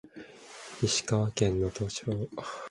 [0.81, 2.05] 石川県能登町